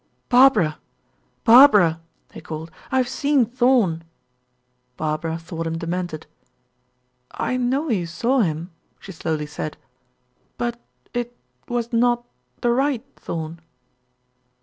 [0.29, 0.79] "Barbara!
[1.43, 2.01] Barbara!"
[2.33, 2.71] he called.
[2.91, 4.03] "I have seen Thorn."
[4.97, 6.25] Barbara thought him demented.
[7.29, 9.77] "I know you saw him," she slowly said,
[10.57, 10.79] "but
[11.13, 11.37] it
[11.69, 12.25] was not
[12.61, 13.61] the right Thorn."